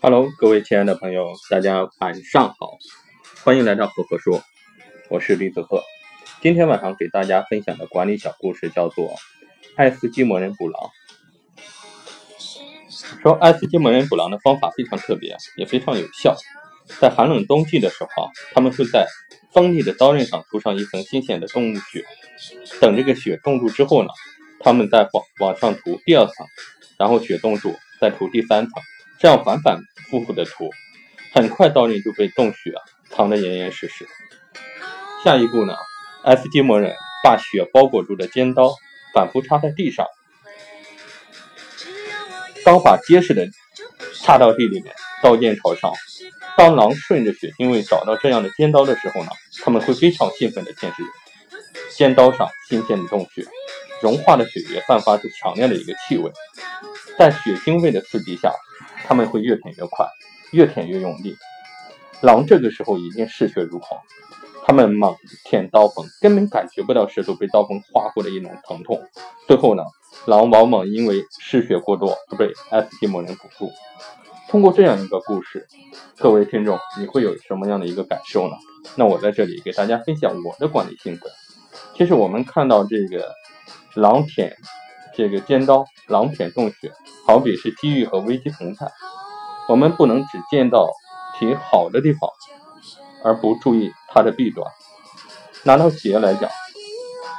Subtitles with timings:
[0.00, 2.78] Hello，各位亲爱的朋友，大家晚上好，
[3.44, 4.42] 欢迎来到赫赫说，
[5.08, 5.82] 我是李子赫。
[6.40, 9.08] 今天晚上给大家分享的管理小故事叫做
[9.76, 10.90] 《爱斯基摩人捕狼》。
[13.22, 16.36] 说爱斯基摩人捕狼的方法非常特别，也非常有效。
[17.00, 19.06] 在寒冷冬季的时候，他们会在
[19.52, 22.04] 锋利的刀刃上涂上一层新鲜的动物血，
[22.80, 24.08] 等这个血冻住之后呢，
[24.60, 26.46] 他们再往往上涂第二层，
[26.98, 28.72] 然后雪冻住，再涂第三层。
[29.18, 29.80] 这样反反
[30.10, 30.70] 复复的涂，
[31.34, 32.74] 很快刀刃就被冻雪
[33.10, 34.06] 藏得严严实实。
[35.24, 35.74] 下一步呢，
[36.24, 38.74] 爱斯基摩人把雪包裹住的尖刀
[39.12, 40.06] 反复插在地上，
[42.64, 43.48] 刀把结实的
[44.14, 45.92] 插到地里面，刀尖朝上。
[46.56, 49.30] 当狼顺着血腥味找到这样的尖刀的时候呢，
[49.62, 50.96] 他们会非常兴奋的舔舐
[51.96, 53.44] 尖刀上新鲜的洞血，
[54.02, 56.30] 融化的血液散发出强烈的一个气味，
[57.18, 58.52] 在血腥味的刺激下。
[59.06, 60.06] 他们会越舔越快，
[60.52, 61.36] 越舔越用力。
[62.20, 64.00] 狼这个时候已经嗜血如狂，
[64.64, 69.02] 他们猛舔刀锋，根本感觉不到舌头被刀锋划过的一种疼痛。
[69.48, 69.82] 最后呢，
[70.26, 73.72] 狼往往因为失血过多而被爱斯基摩人捕住。
[74.48, 75.66] 通过这样一个故事，
[76.16, 78.54] 各位听众，你会有什么样的一个感受呢？
[78.94, 81.28] 那我在这里给大家分享我的管理心得。
[82.00, 83.34] 其实我们看到这个
[83.94, 84.56] 狼舔。
[85.14, 86.90] 这个尖刀，狼舔洞穴，
[87.26, 88.90] 好比是机遇和危机同在。
[89.68, 90.88] 我们不能只见到
[91.38, 92.30] 其好的地方，
[93.22, 94.66] 而不注意它的弊端。
[95.64, 96.48] 拿到企业来讲，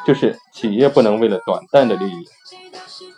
[0.06, 2.30] 就是企业不能为了短暂的利益，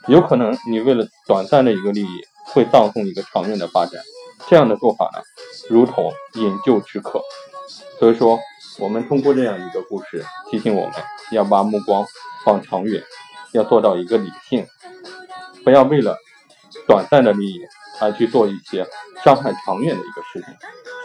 [0.08, 2.22] 有可能你为了短暂的一个利益，
[2.54, 4.02] 会葬送一个长远的发展。
[4.48, 5.22] 这样的做法呢，
[5.70, 7.22] 如同饮鸩止渴。
[8.04, 8.38] 所以说，
[8.80, 10.94] 我们通过这样一个故事，提醒我们
[11.32, 12.06] 要把目光
[12.44, 13.02] 放长远。
[13.54, 14.68] 要做到一个理性，
[15.64, 16.18] 不要为了
[16.86, 17.62] 短暂的利益
[18.02, 18.86] 而去做一些
[19.24, 20.54] 伤害长远的一个事情，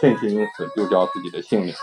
[0.01, 1.73] 甚至因此丢掉自己的性命。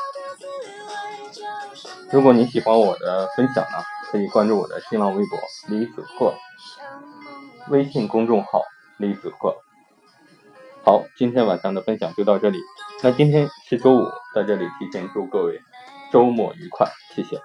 [2.13, 3.79] 如果你喜欢我的分享呢，
[4.11, 6.35] 可以关注我的新浪微博李子鹤，
[7.71, 8.61] 微信公众号
[8.99, 9.57] 李子鹤。
[10.85, 12.59] 好，今天晚上的分享就到这里。
[13.03, 15.61] 那今天是周五，在这里提前祝各位
[16.11, 17.37] 周末愉快，谢谢。